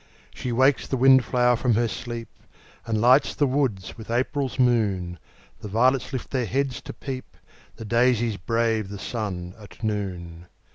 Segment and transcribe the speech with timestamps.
[0.33, 2.27] She wakes the wind flower from her sleep,
[2.87, 5.19] And lights the woods with April's moon;
[5.59, 7.37] The violets lift their heads to peep,
[7.75, 10.47] The daisies brave the sun at noon.